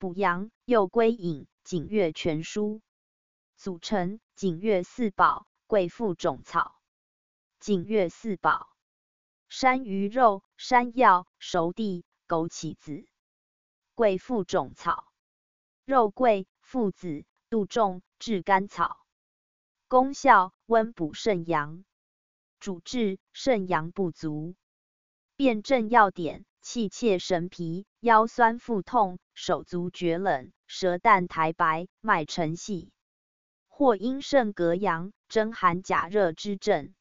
[0.00, 2.80] 补阳又归隐，景岳全书。
[3.54, 6.80] 组成景岳四宝，贵附种草。
[7.58, 8.70] 景岳四宝：
[9.50, 13.06] 山萸肉、山药、熟地、枸杞子。
[13.94, 15.12] 贵附种草：
[15.84, 19.04] 肉桂、附子、杜仲、炙甘草。
[19.86, 21.84] 功效：温补肾阳。
[22.58, 24.54] 主治：肾阳不足。
[25.36, 32.92] 辨证要点：气切神疲，腰酸腹痛，手足厥冷，舌淡苔白，脉沉细，
[33.68, 36.94] 或阴盛隔阳，真寒假热之症。